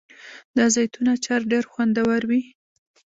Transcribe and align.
د 0.55 0.57
زیتون 0.73 1.07
اچار 1.15 1.41
ډیر 1.51 1.63
خوندور 1.71 2.21
وي. 2.29 2.41